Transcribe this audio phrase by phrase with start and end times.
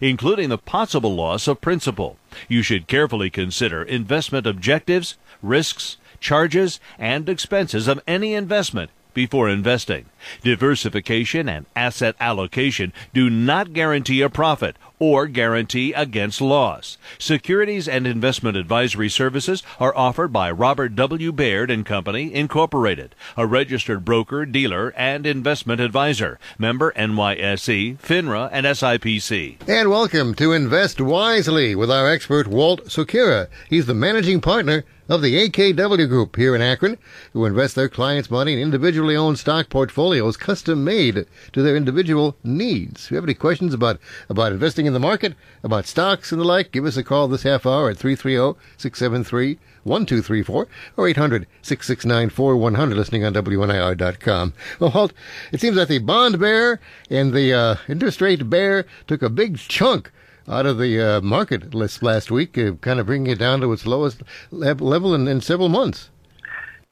[0.00, 2.16] including the possible loss of principal.
[2.48, 10.06] You should carefully consider investment objectives, risks, charges, and expenses of any investment before investing.
[10.42, 16.96] Diversification and asset allocation do not guarantee a profit or guarantee against loss.
[17.18, 21.32] Securities and investment advisory services are offered by Robert W.
[21.32, 26.38] Baird and Company, Incorporated, a registered broker, dealer, and investment advisor.
[26.56, 29.68] Member NYSE, FINRA, and SIPC.
[29.68, 33.48] And welcome to Invest Wisely with our expert Walt Sukira.
[33.68, 36.96] He's the managing partner of the AKW Group here in Akron,
[37.32, 42.36] who invest their clients' money in individually owned stock portfolios custom made to their individual
[42.44, 43.04] needs.
[43.04, 46.44] If you have any questions about, about investing in the market, about stocks and the
[46.44, 52.30] like, give us a call this half hour at 330 673 1234 or 800 669
[52.30, 54.52] 4100 listening on WNIR.com.
[54.78, 55.12] Well, Walt,
[55.52, 59.58] it seems that the bond bear and the uh, interest rate bear took a big
[59.58, 60.12] chunk
[60.48, 63.72] out of the uh, market list last week, uh, kind of bringing it down to
[63.72, 66.10] its lowest level in, in several months.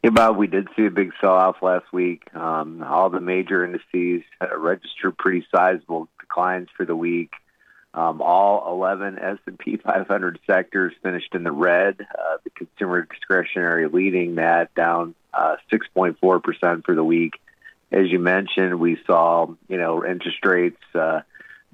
[0.02, 2.22] Yeah, Bob, we did see a big sell-off last week.
[2.34, 4.22] Um, all the major indices
[4.56, 7.32] registered pretty sizable declines for the week.
[7.92, 11.96] Um, all 11 S&P 500 sectors finished in the red.
[12.00, 17.34] Uh, the consumer discretionary leading that down uh, 6.4% for the week.
[17.92, 21.20] As you mentioned, we saw, you know, interest rates uh,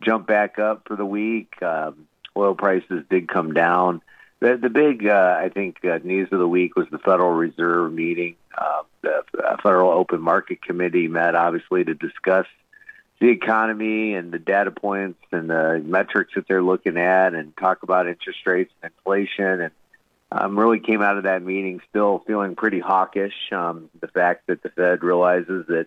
[0.00, 1.62] jump back up for the week.
[1.62, 4.00] Um, oil prices did come down.
[4.40, 7.92] The, the big, uh, I think, uh, news of the week was the Federal Reserve
[7.92, 8.36] meeting.
[8.56, 9.24] Uh, the
[9.62, 12.46] Federal Open Market Committee met, obviously, to discuss
[13.18, 17.82] the economy and the data points and the metrics that they're looking at and talk
[17.82, 19.62] about interest rates and inflation.
[19.62, 19.70] And
[20.32, 23.34] um, really came out of that meeting still feeling pretty hawkish.
[23.52, 25.86] Um, the fact that the Fed realizes that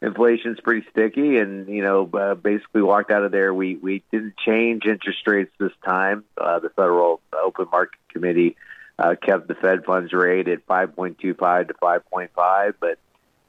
[0.00, 3.52] inflation's pretty sticky, and you know, uh, basically walked out of there.
[3.52, 6.24] We we didn't change interest rates this time.
[6.36, 8.56] Uh, the Federal Open Market Committee
[8.98, 12.98] uh, kept the Fed funds rate at 5.25 to 5.5, but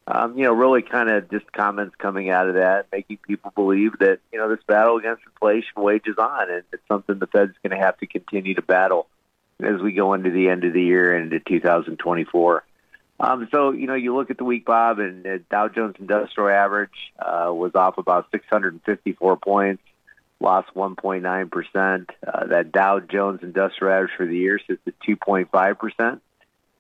[0.08, 4.00] um, you know, really kind of just comments coming out of that, making people believe
[4.00, 7.78] that you know this battle against inflation wages on, and it's something the Fed's going
[7.78, 9.08] to have to continue to battle
[9.62, 12.64] as we go into the end of the year and into 2024.
[13.20, 17.14] Um, so you know, you look at the week, Bob, and Dow Jones Industrial Average
[17.20, 19.84] uh, was off about 654 points,
[20.40, 22.10] lost 1.9 percent.
[22.26, 26.22] Uh, that Dow Jones Industrial Average for the year sits at 2.5 percent.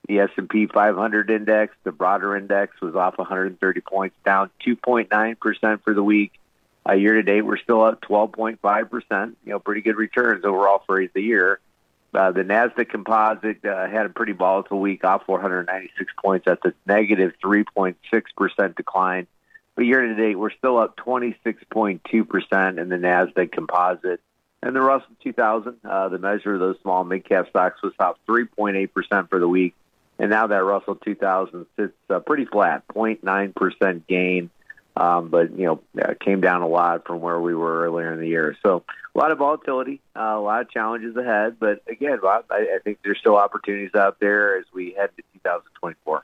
[0.07, 5.93] The S&P 500 index, the broader index, was off 130 points, down 2.9 percent for
[5.93, 6.31] the week.
[6.87, 9.37] Uh, year to date, we're still up 12.5 percent.
[9.43, 11.59] You know, pretty good returns overall for the year.
[12.13, 16.45] Uh, the Nasdaq Composite uh, had a pretty volatile week, off 496 points.
[16.45, 17.95] That's a negative 3.6
[18.35, 19.27] percent decline.
[19.75, 24.21] But year to date, we're still up 26.2 percent in the Nasdaq Composite.
[24.61, 28.19] And the Russell 2000, uh, the measure of those small mid cap stocks, was up
[28.27, 29.75] 3.8 percent for the week.
[30.17, 34.49] And now that Russell 2000 sits uh, pretty flat, 0.9 percent gain
[34.99, 38.19] um, but you know uh, came down a lot from where we were earlier in
[38.19, 38.57] the year.
[38.61, 38.83] So
[39.15, 41.57] a lot of volatility, uh, a lot of challenges ahead.
[41.59, 45.23] But again, Bob, I, I think there's still opportunities out there as we head to
[45.33, 46.23] 2024.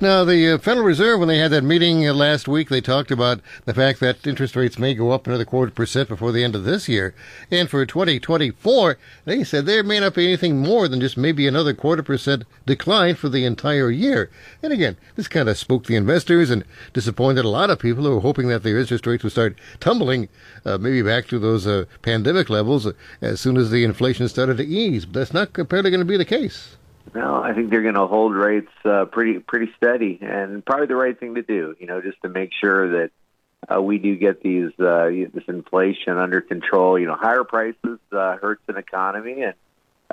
[0.00, 3.12] Now, the uh, Federal Reserve, when they had that meeting uh, last week, they talked
[3.12, 6.56] about the fact that interest rates may go up another quarter percent before the end
[6.56, 7.14] of this year.
[7.48, 11.74] And for 2024, they said there may not be anything more than just maybe another
[11.74, 14.30] quarter percent decline for the entire year.
[14.64, 18.16] And again, this kind of spooked the investors and disappointed a lot of people who
[18.16, 20.28] were hoping that their interest rates would start tumbling,
[20.64, 24.56] uh, maybe back to those uh, pandemic levels uh, as soon as the inflation started
[24.56, 25.06] to ease.
[25.06, 26.74] But that's not apparently going to be the case.
[27.12, 30.96] No, I think they're going to hold rates uh, pretty pretty steady, and probably the
[30.96, 31.76] right thing to do.
[31.78, 33.10] You know, just to make sure that
[33.68, 36.98] uh, we do get these uh, this inflation under control.
[36.98, 39.54] You know, higher prices uh, hurts an economy, and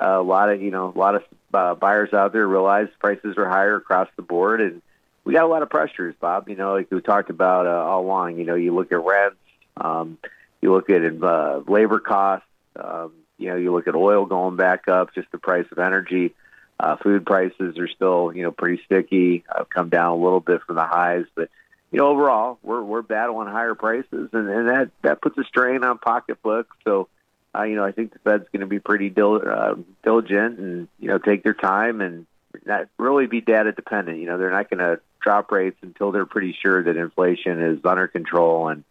[0.00, 1.22] uh, a lot of you know a lot of
[1.54, 4.82] uh, buyers out there realize prices are higher across the board, and
[5.24, 6.48] we got a lot of pressures, Bob.
[6.48, 8.38] You know, like we talked about uh, all along.
[8.38, 9.36] You know, you look at rents,
[9.76, 10.18] um,
[10.60, 12.46] you look at uh, labor costs.
[12.76, 16.34] Um, you know, you look at oil going back up, just the price of energy
[16.82, 19.44] uh, food prices are still, you know, pretty sticky.
[19.54, 21.48] I've come down a little bit from the highs, but
[21.92, 25.84] you know, overall, we're we're battling higher prices, and, and that that puts a strain
[25.84, 26.76] on pocketbooks.
[26.84, 27.08] So,
[27.54, 30.88] uh, you know, I think the Fed's going to be pretty dil- uh, diligent and
[30.98, 32.26] you know take their time and
[32.66, 34.18] not really be data dependent.
[34.18, 37.78] You know, they're not going to drop rates until they're pretty sure that inflation is
[37.84, 38.68] under control.
[38.68, 38.82] And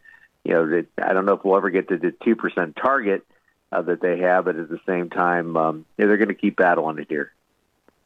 [0.45, 3.25] you know, that, I don't know if we'll ever get to the two percent target
[3.71, 6.55] uh, that they have, but at the same time, um, yeah, they're going to keep
[6.55, 7.33] battling it here.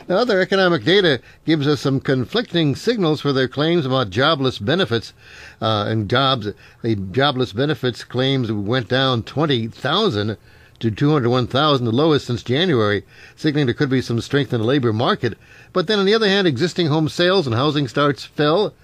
[0.08, 5.14] Now, other economic data gives us some conflicting signals for their claims about jobless benefits
[5.60, 6.50] uh, and jobs.
[6.84, 10.38] The jobless benefits claims went down 20,000
[10.80, 13.04] to 201,000, the lowest since January,
[13.36, 15.40] signaling there could be some strength in the labor market.
[15.74, 18.76] But then, on the other hand, existing home sales and housing starts fell,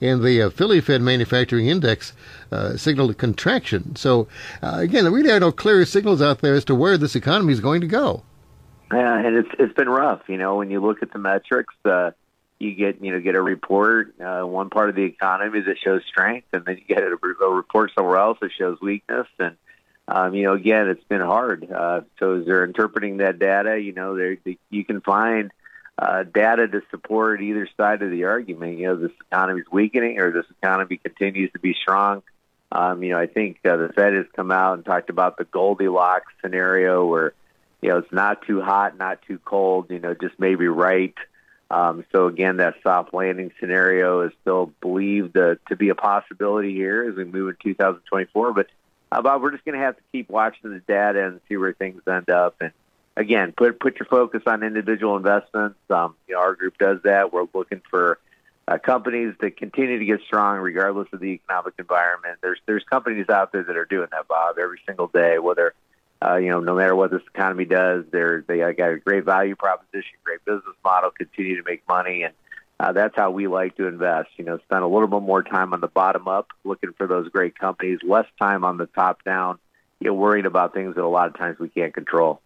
[0.00, 2.12] and the uh, Philly Fed Manufacturing Index
[2.52, 3.96] uh, signaled a contraction.
[3.96, 4.28] So,
[4.62, 7.52] uh, again, there really are no clear signals out there as to where this economy
[7.52, 8.22] is going to go.
[8.92, 10.22] Yeah, and it's it's been rough.
[10.28, 12.12] You know, when you look at the metrics, uh,
[12.58, 16.02] you get you know get a report uh, one part of the economy that shows
[16.08, 19.26] strength, and then you get a, a report somewhere else that shows weakness.
[19.38, 19.56] And
[20.08, 21.70] um, you know, again, it's been hard.
[21.70, 25.52] Uh, so as they're interpreting that data, you know, they you can find
[25.98, 28.78] uh, data to support either side of the argument.
[28.78, 32.22] You know, this economy is weakening or this economy continues to be strong.
[32.72, 35.44] Um, you know, I think uh, the Fed has come out and talked about the
[35.44, 37.34] Goldilocks scenario where
[37.80, 41.14] you know, it's not too hot, not too cold, you know, just maybe right.
[41.70, 46.74] Um, so again, that soft landing scenario is still believed uh, to be a possibility
[46.74, 48.52] here as we move in 2024.
[48.52, 48.68] But
[49.12, 51.72] uh, Bob, we're just going to have to keep watching the data and see where
[51.72, 52.56] things end up.
[52.60, 52.72] And
[53.16, 55.78] again, put put your focus on individual investments.
[55.90, 57.32] Um, you know, our group does that.
[57.32, 58.18] We're looking for
[58.66, 62.38] uh, companies that continue to get strong regardless of the economic environment.
[62.42, 65.74] There's there's companies out there that are doing that, Bob, every single day, whether
[66.24, 69.54] uh, you know, no matter what this economy does, they're they got a great value
[69.54, 72.34] proposition, great business model, continue to make money, and
[72.80, 74.30] uh, that's how we like to invest.
[74.36, 77.28] You know, spend a little bit more time on the bottom up, looking for those
[77.28, 79.58] great companies, less time on the top down,
[80.00, 82.40] you know, worrying about things that a lot of times we can't control.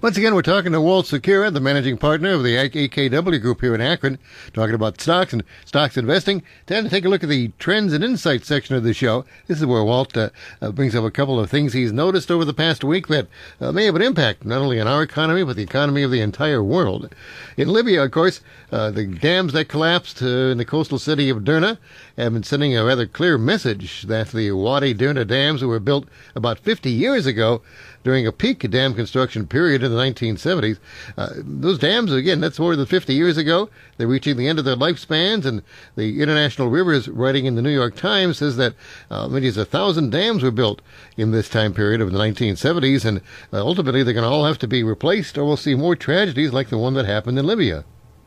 [0.00, 3.74] Once again, we're talking to Walt Secura, the managing partner of the AKW Group here
[3.74, 4.18] in Akron,
[4.52, 6.42] talking about stocks and stocks investing.
[6.66, 9.24] Time to take a look at the trends and insights section of the show.
[9.46, 10.30] This is where Walt uh,
[10.60, 13.28] uh, brings up a couple of things he's noticed over the past week that
[13.60, 16.22] uh, may have an impact not only on our economy, but the economy of the
[16.22, 17.14] entire world.
[17.56, 18.40] In Libya, of course,
[18.72, 21.78] uh, the dams that collapsed uh, in the coastal city of Derna
[22.16, 26.08] have been sending a rather clear message that the Wadi Derna dams that were built
[26.34, 27.62] about 50 years ago
[28.04, 30.78] during a peak dam construction period in the 1970s.
[31.16, 33.68] Uh, those dams, again, that's more than 50 years ago.
[33.96, 35.62] They're reaching the end of their lifespans, and
[35.96, 38.74] the International Rivers, writing in the New York Times, says that
[39.10, 40.82] uh, many as a thousand dams were built
[41.16, 43.20] in this time period of the 1970s, and
[43.52, 46.52] uh, ultimately they're going to all have to be replaced, or we'll see more tragedies
[46.52, 47.84] like the one that happened in Libya.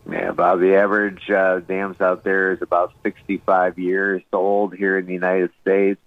[0.10, 5.08] Yeah, about the average uh, dams out there is about 65 years old here in
[5.08, 6.00] the United States.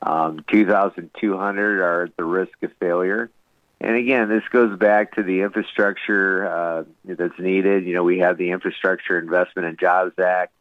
[0.00, 3.30] Um, 2,200 are at the risk of failure.
[3.80, 7.86] And again, this goes back to the infrastructure uh, that's needed.
[7.86, 10.52] You know, we have the Infrastructure Investment and Jobs Act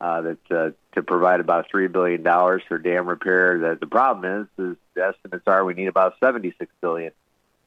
[0.00, 3.58] uh, that's uh, to provide about three billion dollars for dam repair.
[3.58, 7.12] The, the problem is, is the estimates are we need about 76 billion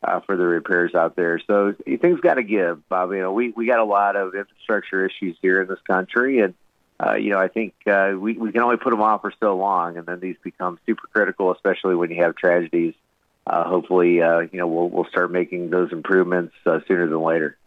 [0.04, 1.40] uh, for the repairs out there.
[1.46, 3.12] So things got to give, Bob.
[3.12, 6.54] You know, we we got a lot of infrastructure issues here in this country, and
[7.04, 9.56] uh, you know, I think uh, we, we can only put them off for so
[9.58, 12.94] long, and then these become super critical, especially when you have tragedies.
[13.48, 17.58] Uh, hopefully, uh, you know, we'll we'll start making those improvements uh, sooner than later.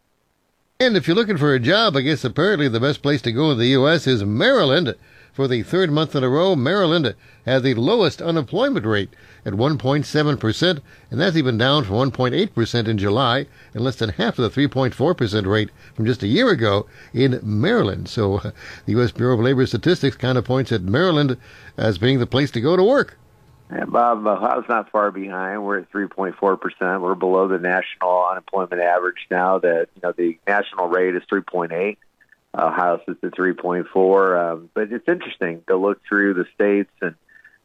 [0.79, 3.51] And if you're looking for a job, I guess apparently the best place to go
[3.51, 4.07] in the U.S.
[4.07, 4.95] is Maryland.
[5.35, 7.13] For the third month in a row, Maryland
[7.45, 9.11] had the lowest unemployment rate
[9.45, 14.55] at 1.7%, and that's even down from 1.8% in July and less than half of
[14.55, 18.09] the 3.4% rate from just a year ago in Maryland.
[18.09, 18.53] So uh,
[18.87, 19.11] the U.S.
[19.11, 21.37] Bureau of Labor Statistics kind of points at Maryland
[21.77, 23.19] as being the place to go to work.
[23.73, 25.65] Yeah, Bob, Ohio's not far behind.
[25.65, 27.01] We're at 3.4 percent.
[27.01, 29.59] We're below the national unemployment average now.
[29.59, 31.97] That you know the national rate is 3.8.
[32.55, 34.53] Uh, Ohio's is at 3.4.
[34.53, 37.15] Um, but it's interesting to look through the states and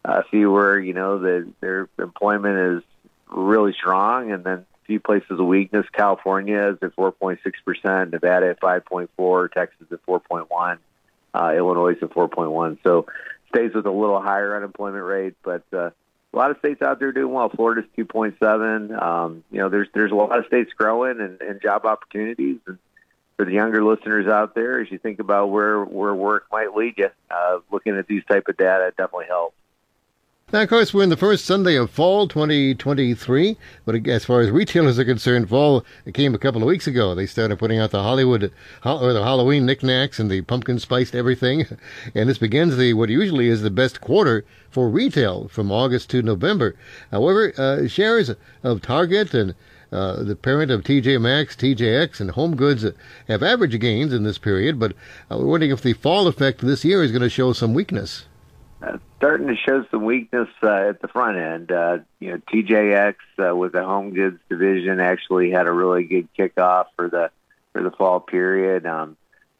[0.03, 2.83] uh, see where you know the, their employment is
[3.29, 5.85] really strong, and then a few places of weakness.
[5.91, 10.77] California is at 4.6 percent, Nevada at 5.4, Texas at 4.1,
[11.33, 12.77] uh, Illinois at 4.1.
[12.83, 13.05] So
[13.49, 15.89] states with a little higher unemployment rate, but uh,
[16.33, 17.49] a lot of states out there doing well.
[17.49, 19.01] Florida's 2.7.
[19.01, 22.77] Um, you know, there's there's a lot of states growing and, and job opportunities, and
[23.39, 26.95] for the younger listeners out there, as you think about where where work might lead
[26.97, 29.55] you, uh, looking at these type of data definitely helps.
[30.51, 33.55] Now, of course, we're in the first Sunday of fall 2023,
[33.85, 37.15] but as far as retailers are concerned, fall came a couple of weeks ago.
[37.15, 38.51] They started putting out the Hollywood
[38.83, 41.65] or the Halloween knickknacks and the pumpkin spiced everything,
[42.15, 46.21] and this begins the what usually is the best quarter for retail from August to
[46.21, 46.75] November.
[47.09, 48.31] However, uh, shares
[48.63, 49.55] of Target and
[49.91, 52.85] uh, the parent of TJ Maxx, TJX, and Home Goods
[53.27, 54.93] have average gains in this period, but
[55.31, 58.25] uh, we're wondering if the fall effect this year is going to show some weakness
[58.81, 61.71] uh, starting to show some weakness uh, at the front end.
[61.71, 63.15] Uh, you know, TJX
[63.57, 67.31] with the home goods division actually had a really good kickoff for the
[67.73, 68.85] for the fall period.
[68.85, 69.17] Um,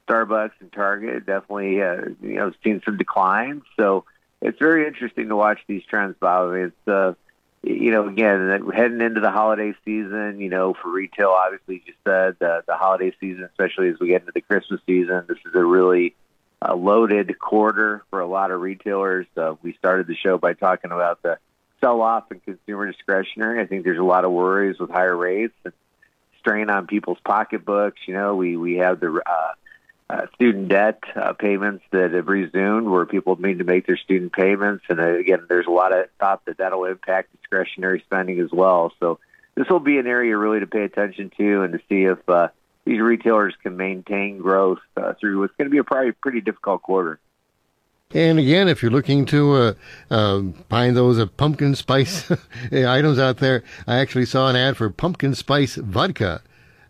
[0.08, 3.64] Starbucks and Target definitely uh, you know seen some declines.
[3.78, 4.06] So
[4.42, 6.54] it's very interesting to watch these trends, Bob.
[6.54, 7.14] It's uh,
[7.64, 10.40] you know again heading into the holiday season.
[10.40, 14.22] You know, for retail, obviously, you said uh, the holiday season, especially as we get
[14.22, 15.26] into the Christmas season.
[15.28, 16.16] This is a really
[16.62, 19.28] a loaded quarter for a lot of retailers.
[19.38, 21.38] Uh, we started the show by talking about the
[21.80, 23.62] sell-off in consumer discretionary.
[23.62, 25.74] I think there's a lot of worries with higher rates and
[26.40, 28.00] strain on people's pocketbooks.
[28.08, 29.52] You know, we we have the uh,
[30.10, 34.34] uh, student debt uh, payments that have resumed, where people need to make their student
[34.34, 38.52] payments, and uh, again, there's a lot of thought that that'll impact discretionary spending as
[38.52, 38.92] well.
[39.00, 39.20] So
[39.56, 42.48] this will be an area really to pay attention to and to see if uh,
[42.86, 46.82] these retailers can maintain growth uh, through what's going to be a probably pretty difficult
[46.82, 47.20] quarter.
[48.12, 49.74] And again, if you're looking to uh,
[50.10, 52.32] uh, find those uh, pumpkin spice
[52.72, 56.42] items out there, I actually saw an ad for pumpkin spice vodka.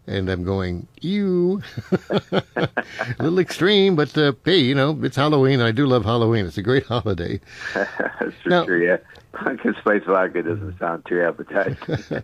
[0.09, 1.61] And I'm going, ew.
[1.91, 2.43] a
[3.19, 5.61] little extreme, but uh, hey, you know, it's Halloween.
[5.61, 6.47] I do love Halloween.
[6.47, 7.39] It's a great holiday.
[7.75, 8.97] That's for now, sure, yeah.
[9.33, 12.23] Pumpkin spice vodka doesn't sound too appetizing.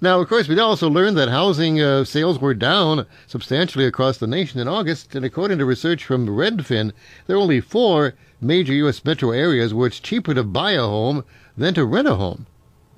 [0.00, 4.26] now, of course, we also learned that housing uh, sales were down substantially across the
[4.26, 6.92] nation in August, and according to research from Redfin,
[7.26, 9.04] there are only four major U.S.
[9.04, 11.22] metro areas where it's cheaper to buy a home
[11.54, 12.46] than to rent a home.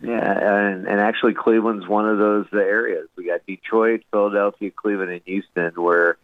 [0.00, 3.08] Yeah, and, and actually, Cleveland's one of those areas.
[3.16, 6.16] We got Detroit, Philadelphia, Cleveland, and Houston, where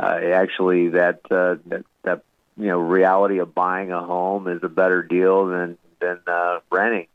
[0.00, 2.22] uh, actually that, uh, that that
[2.56, 7.06] you know reality of buying a home is a better deal than than uh, renting.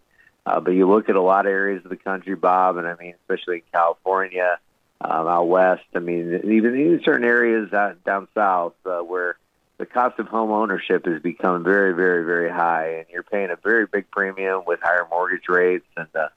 [0.46, 2.96] Uh, but you look at a lot of areas of the country, Bob, and I
[2.96, 4.60] mean, especially in California,
[5.02, 5.84] um, out west.
[5.96, 9.38] I mean, even in certain areas out, down south uh, where
[9.78, 13.58] the cost of home ownership has become very, very, very high, and you're paying a
[13.58, 16.30] very big premium with higher mortgage rates and uh,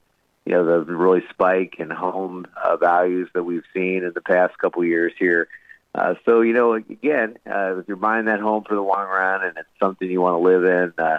[0.44, 4.56] you know the really spike in home uh, values that we've seen in the past
[4.58, 5.48] couple years here.
[5.94, 9.44] Uh, so you know, again, uh, if you're buying that home for the long run
[9.44, 11.18] and it's something you want to live in, uh,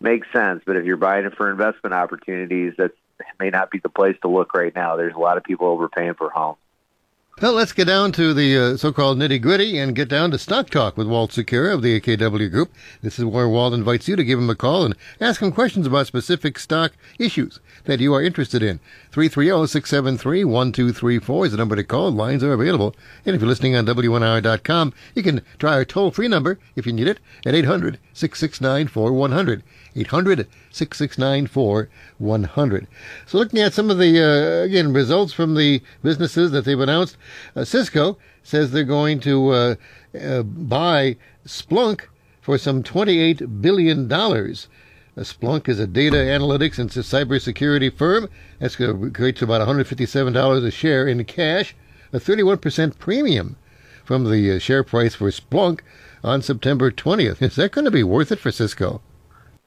[0.00, 0.62] makes sense.
[0.66, 2.92] But if you're buying it for investment opportunities, that
[3.38, 4.96] may not be the place to look right now.
[4.96, 6.58] There's a lot of people overpaying for homes.
[7.40, 10.98] Well, let's get down to the uh, so-called nitty-gritty and get down to stock talk
[10.98, 12.70] with Walt Secura of the AKW Group.
[13.00, 15.86] This is where Walt invites you to give him a call and ask him questions
[15.86, 18.78] about specific stock issues that you are interested in.
[19.12, 22.10] 330-673-1234 is the number to call.
[22.10, 22.94] Lines are available.
[23.24, 27.08] And if you're listening on WNIR.com, you can try our toll-free number, if you need
[27.08, 29.62] it, at 800-669-4100.
[29.96, 32.86] 800 669 4100.
[33.26, 37.16] So, looking at some of the, uh, again, results from the businesses that they've announced,
[37.56, 39.74] uh, Cisco says they're going to uh,
[40.18, 41.16] uh buy
[41.46, 42.02] Splunk
[42.40, 44.10] for some $28 billion.
[44.10, 44.16] Uh,
[45.18, 48.28] Splunk is a data analytics and cybersecurity firm.
[48.58, 51.74] That's going to to about $157 a share in cash,
[52.12, 53.56] a 31% premium
[54.04, 55.80] from the uh, share price for Splunk
[56.24, 57.42] on September 20th.
[57.42, 59.00] Is that going to be worth it for Cisco?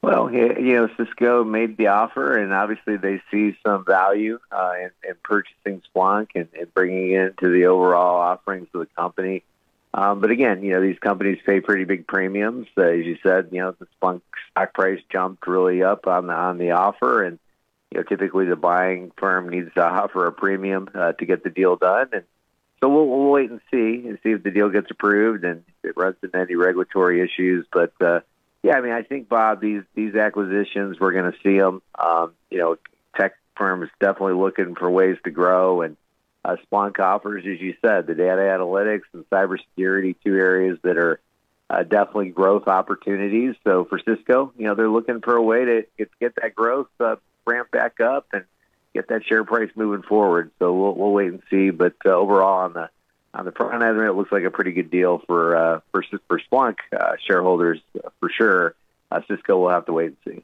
[0.03, 4.91] Well, you know, Cisco made the offer, and obviously they see some value uh, in,
[5.07, 9.43] in purchasing Splunk and, and bringing it into the overall offerings of the company.
[9.93, 12.67] Um, but again, you know, these companies pay pretty big premiums.
[12.77, 14.19] Uh, as you said, you know, the Splunk
[14.51, 17.39] stock price jumped really up on the on the offer, and
[17.89, 21.49] you know, typically the buying firm needs to offer a premium uh, to get the
[21.49, 22.09] deal done.
[22.11, 22.23] And
[22.81, 25.91] so we'll, we'll wait and see and see if the deal gets approved and if
[25.91, 27.65] it runs into any regulatory issues.
[27.71, 28.19] But uh,
[28.63, 31.81] yeah, I mean, I think Bob, these these acquisitions, we're going to see them.
[32.01, 32.77] Um, you know,
[33.15, 35.97] tech firms definitely looking for ways to grow, and
[36.45, 41.19] uh, Splunk offers, as you said, the data analytics and cybersecurity, two areas that are
[41.69, 43.55] uh, definitely growth opportunities.
[43.65, 46.87] So for Cisco, you know, they're looking for a way to get, get that growth
[47.01, 48.45] uh, ramp back up and
[48.93, 50.51] get that share price moving forward.
[50.59, 51.69] So we'll we'll wait and see.
[51.69, 52.89] But uh, overall, on the
[53.33, 56.39] on the front end, it looks like a pretty good deal for uh, for for
[56.39, 57.79] Splunk uh, shareholders
[58.19, 58.75] for sure.
[59.11, 60.43] Uh, Cisco will have to wait and see.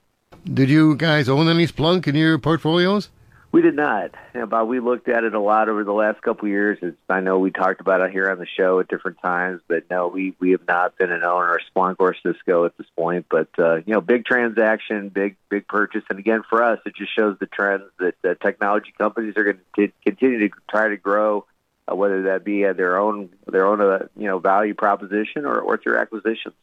[0.51, 3.09] Did you guys own any Splunk in your portfolios?
[3.51, 4.11] We did not,
[4.47, 6.77] but we looked at it a lot over the last couple of years.
[6.83, 9.89] It's, I know we talked about it here on the show at different times, but
[9.89, 13.25] no, we we have not been an owner of Splunk or Cisco at this point.
[13.27, 17.15] But uh, you know, big transaction, big big purchase, and again for us, it just
[17.15, 21.45] shows the trends that uh, technology companies are going to continue to try to grow,
[21.89, 25.59] uh, whether that be at their own their own uh, you know value proposition or
[25.59, 26.55] or through acquisitions.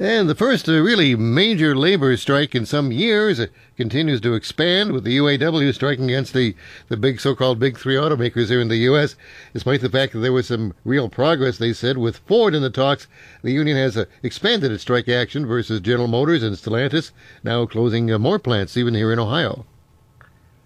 [0.00, 4.92] And the first uh, really major labor strike in some years it continues to expand,
[4.92, 6.54] with the UAW striking against the,
[6.88, 9.16] the big so-called big three automakers here in the U.S.
[9.52, 12.70] Despite the fact that there was some real progress, they said, with Ford in the
[12.70, 13.08] talks,
[13.42, 17.10] the union has uh, expanded its strike action versus General Motors and Stellantis,
[17.42, 19.66] now closing uh, more plants even here in Ohio.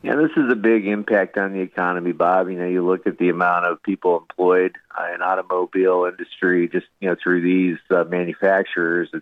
[0.02, 2.48] Yeah, this is a big impact on the economy, Bob.
[2.48, 6.86] You know, you look at the amount of people employed uh, in automobile industry, just
[7.00, 9.10] you know, through these uh, manufacturers.
[9.14, 9.20] I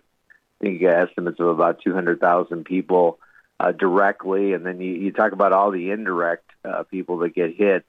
[0.59, 3.19] think you got estimates of about 200,000 people
[3.59, 7.55] uh, directly, and then you, you talk about all the indirect uh, people that get
[7.55, 7.85] hit.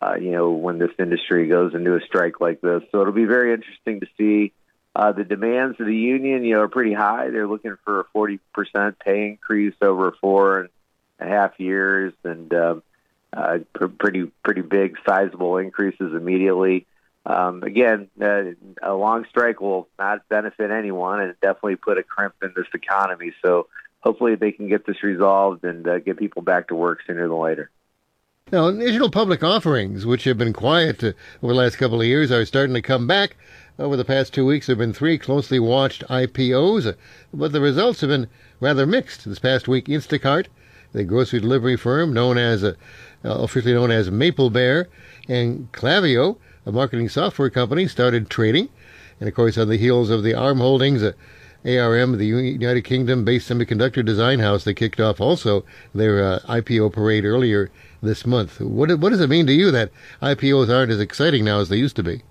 [0.00, 3.26] Uh, you know, when this industry goes into a strike like this, so it'll be
[3.26, 4.52] very interesting to see.
[4.96, 7.28] Uh, the demands of the union, you know, are pretty high.
[7.28, 8.38] They're looking for a 40%
[8.98, 10.68] pay increase over four and
[11.18, 12.76] a half years, and uh,
[13.32, 16.86] uh, pr- pretty pretty big, sizable increases immediately.
[17.26, 18.52] Um, again, uh,
[18.82, 23.32] a long strike will not benefit anyone, and definitely put a crimp in this economy.
[23.42, 23.68] So
[24.00, 27.38] hopefully they can get this resolved and uh, get people back to work sooner than
[27.38, 27.70] later.
[28.52, 32.30] Now, initial public offerings, which have been quiet uh, over the last couple of years,
[32.30, 33.36] are starting to come back.
[33.78, 36.92] Over the past two weeks, there have been three closely watched IPOs, uh,
[37.32, 38.28] but the results have been
[38.60, 39.24] rather mixed.
[39.24, 40.48] This past week, Instacart
[40.94, 42.74] the grocery delivery firm known as uh,
[43.24, 44.88] officially known as Maple Bear,
[45.28, 48.68] and Klaviyo, a marketing software company, started trading.
[49.20, 51.12] And of course, on the heels of the ARM Holdings, uh,
[51.66, 57.24] ARM, the United Kingdom-based semiconductor design house, they kicked off also their uh, IPO parade
[57.24, 57.70] earlier
[58.02, 58.60] this month.
[58.60, 61.76] What what does it mean to you that IPOs aren't as exciting now as they
[61.76, 62.22] used to be?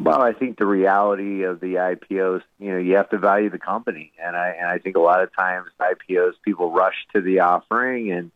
[0.00, 3.58] Well, I think the reality of the IPOs, you know, you have to value the
[3.58, 7.40] company, and I and I think a lot of times IPOs people rush to the
[7.40, 8.30] offering, and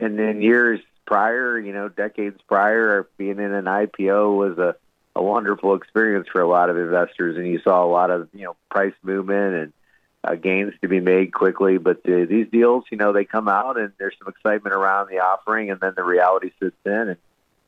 [0.00, 4.76] and in years prior, you know, decades prior, being in an IPO was a
[5.16, 8.44] a wonderful experience for a lot of investors, and you saw a lot of you
[8.44, 9.72] know price movement and
[10.24, 11.78] uh, gains to be made quickly.
[11.78, 15.18] But uh, these deals, you know, they come out and there's some excitement around the
[15.18, 17.16] offering, and then the reality sits in, and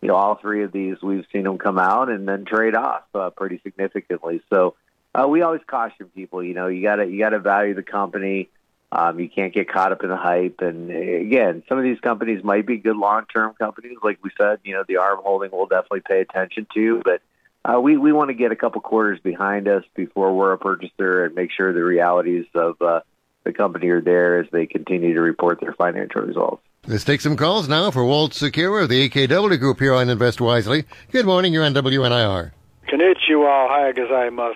[0.01, 3.05] you know, all three of these we've seen them come out and then trade off
[3.15, 4.43] uh, pretty significantly.
[4.53, 4.75] So
[5.15, 6.43] uh, we always caution people.
[6.43, 8.51] You know, you gotta you gotta value the company.
[8.93, 10.61] Um, you can't get caught up in the hype.
[10.61, 14.61] And again, some of these companies might be good long term companies, like we said.
[14.65, 17.21] You know, the ARM holding we'll definitely pay attention to, but.
[17.65, 21.25] Uh, we we want to get a couple quarters behind us before we're a purchaser
[21.25, 23.01] and make sure the realities of uh,
[23.43, 26.63] the company are there as they continue to report their financial results.
[26.89, 30.41] Let's take some calls now for Walt Secura of the AKW Group here on Invest
[30.41, 30.85] Wisely.
[31.11, 31.53] Good morning.
[31.53, 32.53] You're on WNIR.
[32.89, 33.69] Konnichiwa.
[33.69, 34.55] Hi, gozaimasu.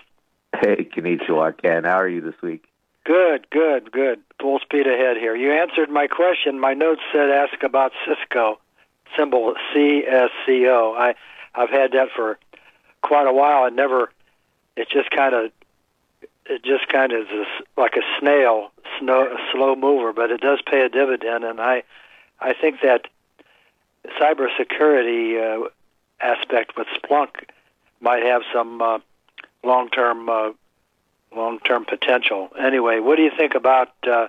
[0.61, 1.83] Hey, Konnichiwa, Ken.
[1.83, 2.67] How are you this week?
[3.05, 4.21] Good, good, good.
[4.41, 5.35] Full speed ahead here.
[5.35, 6.61] You answered my question.
[6.61, 8.61] My notes said ask about Cisco,
[9.17, 10.97] symbol CSCO.
[10.97, 11.17] I,
[11.57, 12.39] I've had that for
[13.03, 14.13] quite a while and never,
[14.77, 15.51] it just kind of,
[16.47, 20.63] it just kind of is like a snail, snow, a slow mover, but it does
[20.65, 21.43] pay a dividend.
[21.43, 21.83] And I,
[22.41, 23.07] I think that
[24.21, 25.69] cybersecurity uh,
[26.21, 27.31] aspect with Splunk
[28.01, 28.99] might have some uh,
[29.63, 30.51] long-term uh,
[31.35, 32.51] long-term potential.
[32.59, 34.29] Anyway, what do you think about uh,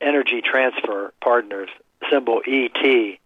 [0.00, 1.68] energy transfer partners?
[2.10, 3.18] Symbol ET.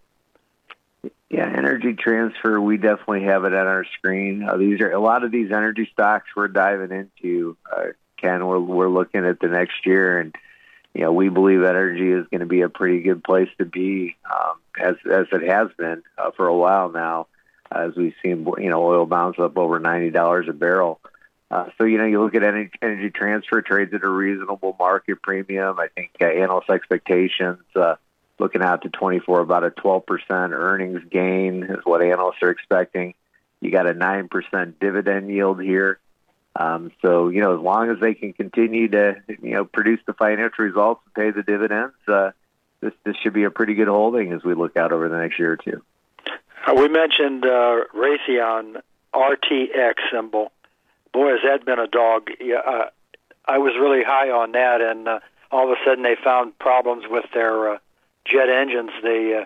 [1.31, 2.61] Yeah, energy transfer.
[2.61, 4.45] We definitely have it on our screen.
[4.45, 7.57] Uh, these are a lot of these energy stocks we're diving into.
[7.71, 10.35] Uh, Ken, we're we're looking at the next year and
[10.97, 14.17] you know, we believe energy is going to be a pretty good place to be,
[14.25, 17.27] um, as as it has been uh, for a while now,
[17.71, 20.99] as we've seen, you know, oil bounce up over ninety dollars a barrel.
[21.51, 25.21] Uh, so you know, you look at energy, energy transfer trades at a reasonable market
[25.21, 25.79] premium.
[25.79, 27.97] I think uh, analyst expectations uh,
[28.39, 33.13] looking out to 24, about a 12% earnings gain is what analysts are expecting.
[33.61, 35.99] You got a 9% dividend yield here.
[36.59, 40.15] Um, so you know, as long as they can continue to you know produce the
[40.15, 42.31] financial results and pay the dividends, uh,
[42.81, 45.39] this this should be a pretty good holding as we look out over the next
[45.39, 45.83] year or two.
[46.67, 48.81] Uh, we mentioned uh, Raytheon
[49.15, 50.53] RTX symbol.
[51.13, 52.31] Boy, has that been a dog!
[52.41, 52.91] Yeah, uh,
[53.47, 57.05] I was really high on that, and uh, all of a sudden they found problems
[57.09, 57.79] with their uh,
[58.25, 58.91] jet engines.
[59.03, 59.45] They uh,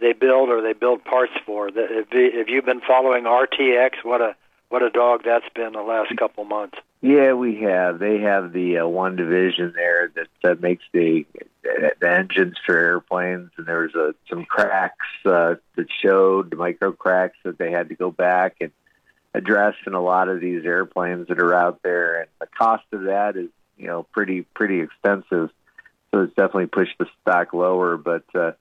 [0.00, 1.66] they build or they build parts for.
[1.66, 4.02] Have you been following RTX?
[4.02, 4.34] What a
[4.72, 6.78] what a dog that's been the last couple months.
[7.02, 7.98] Yeah, we have.
[7.98, 11.26] They have the uh, one division there that uh, makes the
[11.62, 17.36] the engines for airplanes, and there was a, some cracks uh, that showed micro cracks
[17.44, 18.70] that they had to go back and
[19.34, 23.02] address in a lot of these airplanes that are out there, and the cost of
[23.02, 25.50] that is you know pretty pretty expensive.
[26.14, 28.24] So it's definitely pushed the stock lower, but.
[28.34, 28.52] Uh,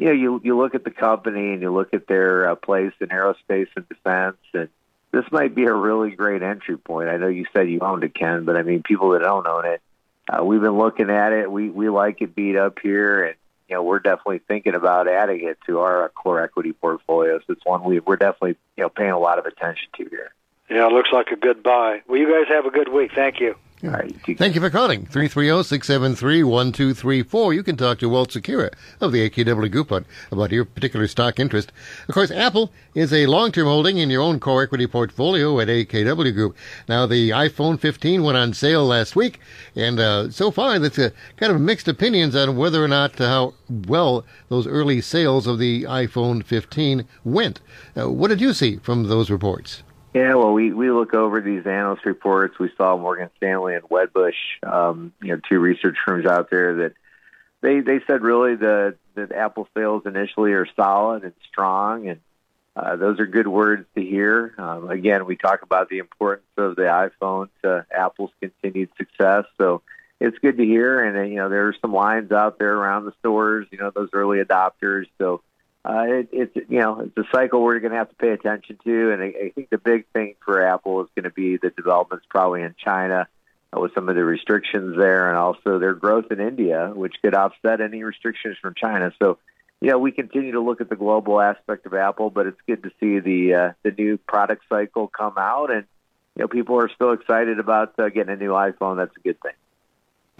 [0.00, 2.92] you know, you you look at the company and you look at their uh, place
[3.00, 4.68] in aerospace and defense, and
[5.12, 7.08] this might be a really great entry point.
[7.08, 9.64] I know you said you owned it, Ken, but I mean, people that don't own
[9.66, 9.80] it,
[10.28, 11.50] uh, we've been looking at it.
[11.50, 13.36] We we like it beat up here, and
[13.68, 17.38] you know, we're definitely thinking about adding it to our core equity portfolio.
[17.38, 20.32] So it's one we we're definitely you know paying a lot of attention to here.
[20.68, 22.02] Yeah, it looks like a good buy.
[22.06, 23.12] Well, you guys have a good week.
[23.14, 23.56] Thank you.
[23.84, 24.12] All right.
[24.36, 25.06] Thank you for calling.
[25.06, 27.54] 330-673-1234.
[27.54, 29.92] You can talk to Walt Secura of the AKW Group
[30.32, 31.70] about your particular stock interest.
[32.08, 36.34] Of course, Apple is a long-term holding in your own core equity portfolio at AKW
[36.34, 36.56] Group.
[36.88, 39.38] Now, the iPhone 15 went on sale last week,
[39.76, 43.28] and uh, so far, that's a, kind of mixed opinions on whether or not uh,
[43.28, 43.54] how
[43.86, 47.60] well those early sales of the iPhone 15 went.
[47.96, 49.84] Uh, what did you see from those reports?
[50.14, 52.58] Yeah, well, we, we look over these analyst reports.
[52.58, 56.92] We saw Morgan Stanley and Wedbush, um, you know, two research firms out there that
[57.60, 62.20] they they said really the that Apple sales initially are solid and strong, and
[62.76, 64.54] uh, those are good words to hear.
[64.56, 69.82] Um, again, we talk about the importance of the iPhone to Apple's continued success, so
[70.20, 71.04] it's good to hear.
[71.04, 73.90] And uh, you know, there are some lines out there around the stores, you know,
[73.90, 75.06] those early adopters.
[75.18, 75.42] So
[75.88, 78.78] uh, it, it's you know it's a cycle we're going to have to pay attention
[78.84, 81.70] to, and I, I think the big thing for Apple is going to be the
[81.70, 83.26] developments probably in China
[83.74, 87.34] uh, with some of the restrictions there, and also their growth in India, which could
[87.34, 89.14] offset any restrictions from China.
[89.18, 89.38] So,
[89.80, 92.90] yeah, we continue to look at the global aspect of Apple, but it's good to
[93.00, 95.86] see the uh, the new product cycle come out, and
[96.36, 98.96] you know people are still excited about uh, getting a new iPhone.
[98.96, 99.52] That's a good thing.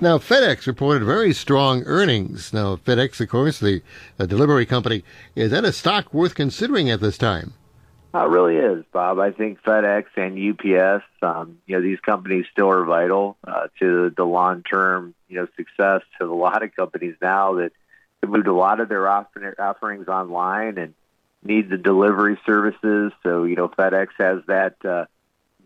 [0.00, 2.52] Now, FedEx reported very strong earnings.
[2.52, 3.82] Now, FedEx, of course, the
[4.16, 5.02] delivery company,
[5.34, 7.54] is that a stock worth considering at this time?
[8.14, 9.18] Uh, it really is, Bob.
[9.18, 14.10] I think FedEx and UPS, um, you know, these companies still are vital uh, to
[14.16, 17.72] the long-term, you know, success of a lot of companies now that
[18.22, 20.94] have moved a lot of their offerings online and
[21.42, 23.12] need the delivery services.
[23.24, 25.06] So, you know, FedEx has that uh,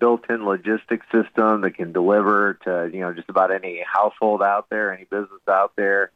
[0.02, 4.92] built-in logistics system that can deliver to you know just about any household out there,
[4.92, 6.10] any business out there.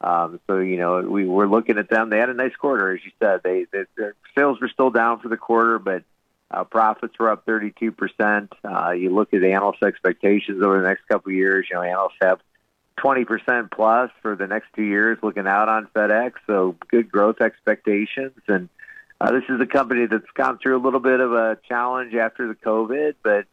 [0.00, 2.08] Um, so you know we were looking at them.
[2.08, 3.40] They had a nice quarter, as you said.
[3.42, 6.04] They, they their sales were still down for the quarter, but
[6.52, 8.52] uh, profits were up 32 percent.
[8.62, 11.66] Uh, you look at analyst expectations over the next couple of years.
[11.68, 12.38] You know analysts have
[12.98, 16.34] 20 percent plus for the next two years, looking out on FedEx.
[16.46, 18.68] So good growth expectations and
[19.22, 22.48] uh, this is a company that's gone through a little bit of a challenge after
[22.48, 23.46] the COVID, but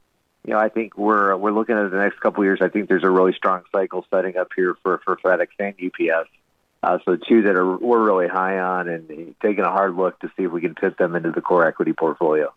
[0.43, 2.57] you know, I think we're we're looking at the next couple of years.
[2.59, 6.27] I think there's a really strong cycle setting up here for for FedEx and UPS.
[6.81, 10.31] Uh, so two that are we're really high on, and taking a hard look to
[10.35, 12.51] see if we can fit them into the core equity portfolio.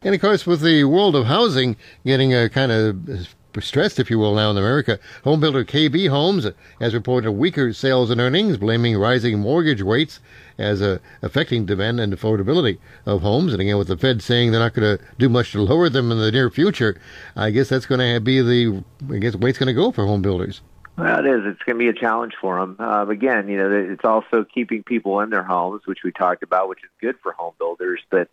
[0.00, 3.28] And of course, with the world of housing getting a kind of
[3.60, 4.98] stressed, if you will, now in America.
[5.24, 6.46] Homebuilder KB Homes
[6.80, 10.20] has reported weaker sales and earnings, blaming rising mortgage rates
[10.58, 13.52] as uh, affecting demand and affordability of homes.
[13.52, 16.10] And again, with the Fed saying they're not going to do much to lower them
[16.10, 17.00] in the near future,
[17.36, 20.06] I guess that's going to be the I guess way it's going to go for
[20.06, 20.60] home builders.
[20.96, 21.40] Well, it is.
[21.46, 22.76] It's going to be a challenge for them.
[22.78, 26.68] Uh, again, you know, it's also keeping people in their homes, which we talked about,
[26.68, 28.00] which is good for home builders.
[28.10, 28.28] But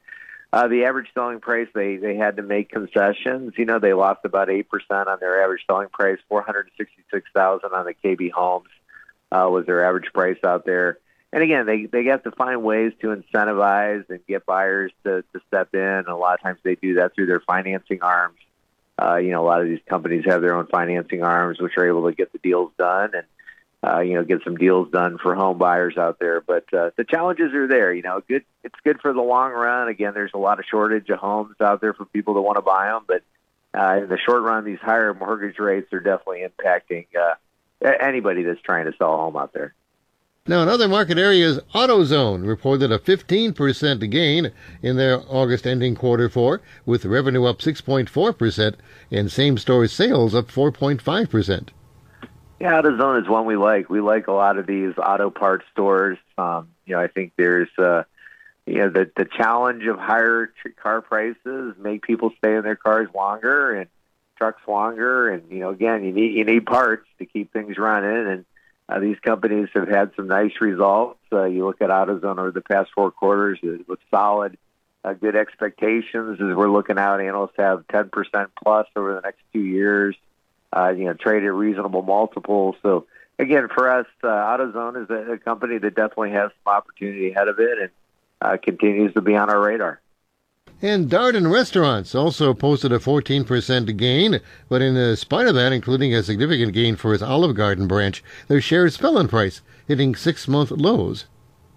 [0.52, 3.54] uh, the average selling price, they they had to make concessions.
[3.58, 6.18] You know, they lost about eight percent on their average selling price.
[6.28, 8.70] Four hundred sixty-six thousand on the KB Homes
[9.32, 10.98] uh, was their average price out there.
[11.32, 15.42] And again, they they have to find ways to incentivize and get buyers to to
[15.48, 16.06] step in.
[16.08, 18.38] A lot of times they do that through their financing arms.
[19.00, 21.88] Uh, you know, a lot of these companies have their own financing arms, which are
[21.88, 23.12] able to get the deals done.
[23.14, 23.24] And
[23.86, 26.42] uh, you know, get some deals done for home buyers out there.
[26.42, 27.94] But uh, the challenges are there.
[27.94, 28.44] You know, good.
[28.64, 29.88] It's good for the long run.
[29.88, 32.62] Again, there's a lot of shortage of homes out there for people that want to
[32.62, 33.06] buy them.
[33.08, 33.24] But
[33.74, 37.36] uh, in the short run, these higher mortgage rates are definitely impacting uh,
[38.02, 39.74] anybody that's trying to sell a home out there.
[40.48, 46.28] Now, in other market areas, AutoZone reported a 15% gain in their August ending quarter
[46.28, 48.76] four, with revenue up 6.4%
[49.12, 51.70] and same store sales up 4.5%.
[52.60, 53.90] Yeah, AutoZone is one we like.
[53.90, 56.18] We like a lot of these auto parts stores.
[56.38, 58.04] Um, you know, I think there's, uh,
[58.66, 63.08] you know, the the challenge of higher car prices make people stay in their cars
[63.16, 63.90] longer and
[64.38, 65.30] trucks longer.
[65.30, 68.28] And you know, again, you need you need parts to keep things running.
[68.28, 68.46] And
[68.90, 71.20] uh, these companies have had some nice results.
[71.32, 74.58] Uh, you look at AutoZone over the past four quarters; it looks solid.
[75.06, 77.22] Uh, good expectations as we're looking out.
[77.22, 80.14] Analysts have 10% plus over the next two years
[80.76, 82.76] uh, you know, trade at reasonable multiples.
[82.82, 87.32] So again, for us, uh, AutoZone is a, a company that definitely has some opportunity
[87.32, 87.90] ahead of it and
[88.42, 90.02] uh, continues to be on our radar.
[90.82, 96.24] And Darden Restaurants also posted a 14% gain, but in spite of that, including a
[96.24, 100.72] significant gain for its Olive Garden branch, their shares fell in price, hitting six month
[100.72, 101.26] lows.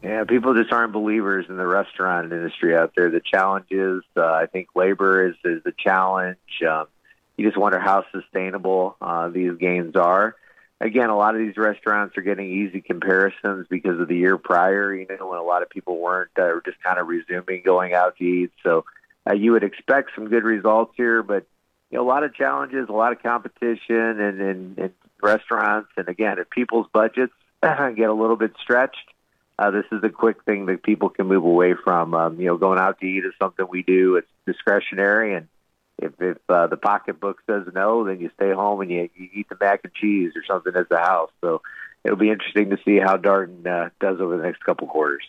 [0.05, 3.11] Yeah, people just aren't believers in the restaurant industry out there.
[3.11, 6.39] The challenges, uh, I think labor is, is the challenge.
[6.69, 6.87] Um,
[7.37, 10.37] you just wonder how sustainable uh, these gains are.
[10.81, 14.93] Again, a lot of these restaurants are getting easy comparisons because of the year prior,
[14.93, 18.17] you know, when a lot of people weren't uh, just kind of resuming going out
[18.17, 18.51] to eat.
[18.65, 18.85] So
[19.29, 21.47] uh, you would expect some good results here, but
[21.91, 24.93] you know, a lot of challenges, a lot of competition in, in, in
[25.23, 25.91] restaurants.
[25.97, 28.97] And again, if people's budgets get a little bit stretched,
[29.59, 32.15] uh, this is a quick thing that people can move away from.
[32.15, 34.17] Um, you know, going out to eat is something we do.
[34.17, 35.47] It's discretionary, and
[36.03, 39.49] if if uh, the pocketbook says no, then you stay home and you, you eat
[39.49, 41.31] the mac and cheese or something at the house.
[41.41, 41.63] So
[42.05, 45.25] it'll be interesting to see how Darden uh, does over the next couple quarters.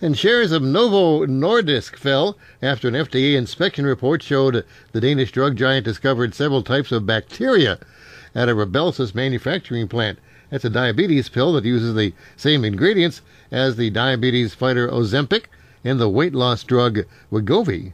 [0.00, 5.56] And shares of Novo Nordisk fell after an FDA inspection report showed the Danish drug
[5.56, 7.78] giant discovered several types of bacteria
[8.34, 10.18] at a Rybelsus manufacturing plant.
[10.50, 15.44] That's a diabetes pill that uses the same ingredients as the diabetes fighter Ozempic
[15.84, 17.92] and the weight loss drug Wegovy.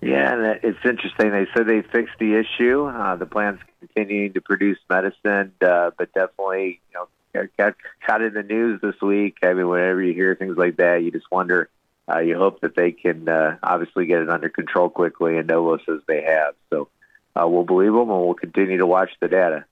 [0.00, 1.32] Yeah, and it's interesting.
[1.32, 2.84] They said they fixed the issue.
[2.84, 6.94] Uh, the plant's continuing to produce medicine, uh, but definitely, you
[7.34, 7.74] know, got
[8.06, 9.38] got in the news this week.
[9.42, 11.68] I mean, whenever you hear things like that, you just wonder.
[12.10, 15.76] Uh, you hope that they can uh, obviously get it under control quickly, and Novo
[15.84, 16.54] says they have.
[16.70, 16.88] So
[17.36, 19.66] uh, we'll believe them, and we'll continue to watch the data.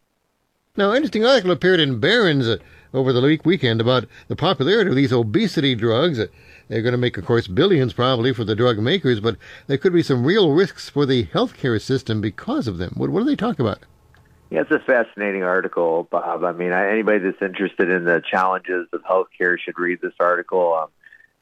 [0.76, 2.58] Now, interesting article appeared in Barron's uh,
[2.96, 6.18] over the week weekend about the popularity of these obesity drugs.
[6.68, 9.92] They're going to make, of course, billions probably for the drug makers, but there could
[9.92, 12.94] be some real risks for the healthcare system because of them.
[12.96, 13.80] What, what do they talk about?
[14.50, 16.44] Yeah, it's a fascinating article, Bob.
[16.44, 20.74] I mean, anybody that's interested in the challenges of healthcare should read this article.
[20.74, 20.88] Um,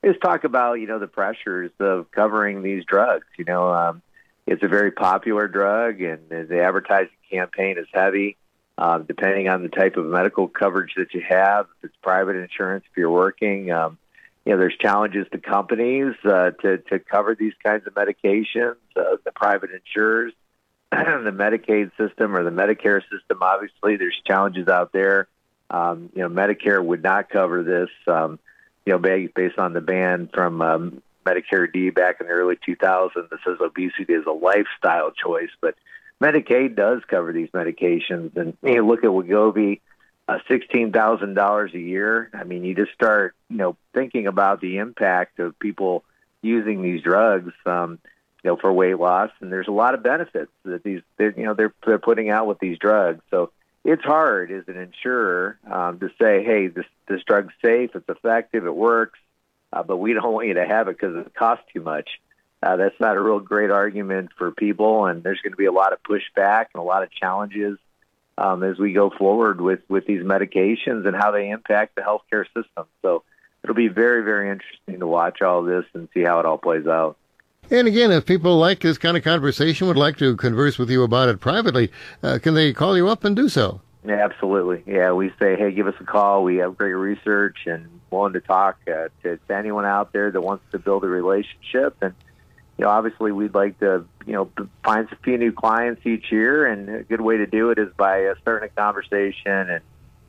[0.05, 3.27] just talk about you know the pressures of covering these drugs.
[3.39, 4.03] You know, um,
[4.47, 8.39] it's a very popular drug, and the advertising campaign is heavy.
[8.77, 12.85] Uh, depending on the type of medical coverage that you have, if it's private insurance,
[12.91, 13.99] if you're working, um,
[14.45, 18.77] you know, there's challenges to companies uh, to to cover these kinds of medications.
[18.97, 20.33] Uh, the private insurers,
[20.91, 23.39] the Medicaid system or the Medicare system.
[23.41, 25.29] Obviously, there's challenges out there.
[25.71, 27.91] Um, you know, Medicare would not cover this.
[28.07, 28.39] Um,
[28.85, 33.15] you know, based on the ban from um, Medicare D back in the early 2000s
[33.15, 35.75] that says obesity is a lifestyle choice, but
[36.23, 38.37] Medicaid does cover these medications.
[38.37, 39.81] And you look at Wegovy,
[40.29, 42.31] uh, sixteen thousand dollars a year.
[42.33, 46.05] I mean, you just start, you know, thinking about the impact of people
[46.41, 47.99] using these drugs, um,
[48.43, 49.31] you know, for weight loss.
[49.41, 52.59] And there's a lot of benefits that these, you know, they're they're putting out with
[52.59, 53.23] these drugs.
[53.31, 53.51] So
[53.85, 58.65] it's hard as an insurer um, to say, hey, this this drug's safe, it's effective,
[58.65, 59.19] it works,
[59.73, 62.09] uh, but we don't want you to have it because it costs too much
[62.65, 65.73] uh, that's not a real great argument for people, and there's going to be a
[65.73, 67.79] lot of pushback and a lot of challenges
[68.39, 72.47] um, as we go forward with with these medications and how they impact the healthcare
[72.47, 72.87] system.
[73.03, 73.23] So
[73.63, 76.87] it'll be very very interesting to watch all this and see how it all plays
[76.87, 77.17] out.
[77.71, 81.03] And again, if people like this kind of conversation, would like to converse with you
[81.03, 81.91] about it privately,
[82.23, 83.81] uh, can they call you up and do so?
[84.07, 84.83] Yeah, absolutely.
[84.87, 86.45] Yeah, we say, hey, give us a call.
[86.45, 90.41] We have great research and willing to talk uh, to, to anyone out there that
[90.43, 91.97] wants to build a relationship.
[92.03, 92.15] And
[92.79, 94.51] you know, obviously we'd like to, you know,
[94.83, 97.89] find a few new clients each year, and a good way to do it is
[97.97, 99.81] by uh, starting a conversation and,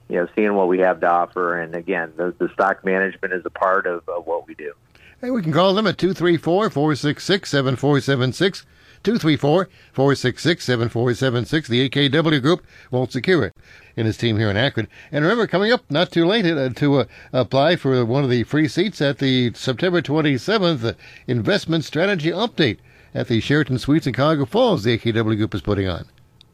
[0.09, 1.59] you know, seeing what we have to offer.
[1.59, 4.73] And again, the, the stock management is a part of, of what we do.
[5.21, 8.65] Hey, we can call them at 234 466 7476.
[9.05, 11.67] 234 466 7476.
[11.69, 13.53] The AKW Group, won't secure it
[13.97, 14.87] and his team here in Akron.
[15.11, 18.43] And remember, coming up, not too late uh, to uh, apply for one of the
[18.43, 20.93] free seats at the September 27th uh,
[21.27, 22.77] Investment Strategy Update
[23.13, 26.05] at the Sheraton Suites in Cuyahoga Falls, the AKW Group is putting on.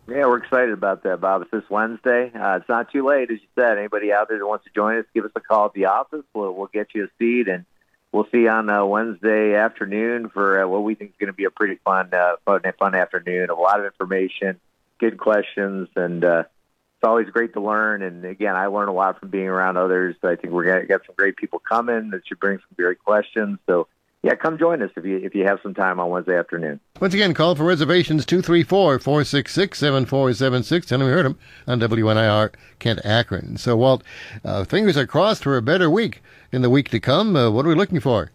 [0.08, 1.42] Yeah, we're excited about that, Bob.
[1.44, 2.32] It's this Wednesday.
[2.36, 3.78] Uh, it's not too late, as you said.
[3.78, 6.24] Anybody out there that wants to join us, give us a call at the office.
[6.34, 7.66] We'll, we'll get you a seat and
[8.12, 11.46] we'll see on uh, Wednesday afternoon for uh, what we think is going to be
[11.46, 13.50] a pretty fun, uh, fun, fun afternoon.
[13.50, 14.60] A lot of information,
[15.00, 18.02] good questions, and uh, it's always great to learn.
[18.02, 20.16] And again, I learn a lot from being around others.
[20.24, 23.00] I think we're going to get some great people coming that should bring some great
[23.00, 23.60] questions.
[23.68, 23.88] So.
[24.24, 26.80] Yeah, come join us if you if you have some time on Wednesday afternoon.
[27.00, 30.86] Once again, call for reservations 234-466-7476.
[30.86, 33.58] Tell them you heard them on WNIR Kent Akron.
[33.58, 34.04] So, Walt,
[34.46, 37.36] uh, fingers are crossed for a better week in the week to come.
[37.36, 38.30] Uh, what are we looking for?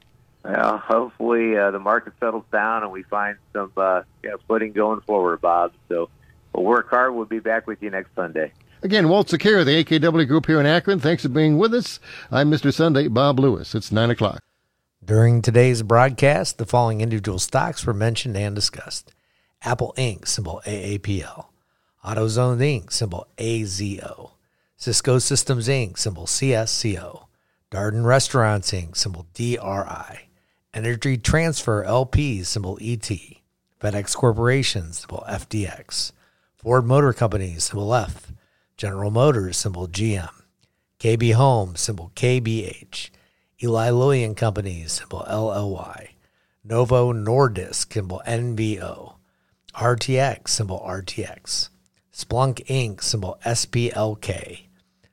[0.44, 5.02] Well, hopefully uh, the market settles down and we find some uh, yeah, footing going
[5.02, 5.72] forward, Bob.
[5.88, 6.08] So
[6.52, 7.14] we'll work hard.
[7.14, 8.50] We'll be back with you next Sunday.
[8.82, 10.98] Again, Walt Secura, the AKW Group here in Akron.
[10.98, 12.00] Thanks for being with us.
[12.32, 12.74] I'm Mr.
[12.74, 13.72] Sunday, Bob Lewis.
[13.74, 14.42] It's 9 o'clock.
[15.04, 19.12] During today's broadcast, the following individual stocks were mentioned and discussed
[19.62, 21.46] Apple Inc., symbol AAPL,
[22.04, 24.32] AutoZone Inc., symbol AZO,
[24.76, 27.26] Cisco Systems Inc., symbol CSCO,
[27.70, 30.28] Darden Restaurants Inc., symbol DRI,
[30.74, 33.08] Energy Transfer LP, symbol ET,
[33.80, 36.12] FedEx Corporation, symbol FDX,
[36.56, 38.32] Ford Motor Company, symbol F,
[38.76, 40.30] General Motors, symbol GM,
[40.98, 43.10] KB Home, symbol KBH,
[43.62, 46.10] Eli Lilly and Company, symbol LLY,
[46.62, 49.14] Novo Nordisk, symbol NVO,
[49.74, 51.70] RTX, symbol RTX,
[52.12, 54.66] Splunk Inc., symbol SPLK,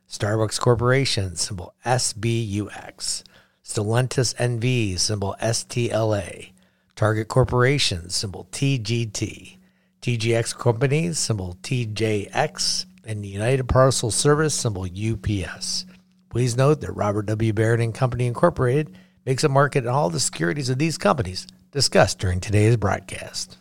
[0.09, 3.23] Starbucks Corporation, symbol SBUX,
[3.63, 6.51] Stellantis NV, symbol STLA,
[6.97, 9.55] Target Corporation, symbol TGT,
[10.01, 15.85] TJX Companies, symbol TJX, and United Parcel Service, symbol UPS.
[16.33, 17.53] Please note that Robert W.
[17.53, 22.17] Baird and Company Incorporated makes a market in all the securities of these companies discussed
[22.17, 23.59] during today's broadcast.